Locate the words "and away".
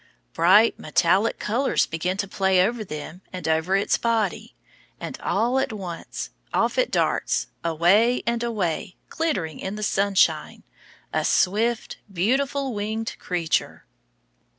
8.25-8.95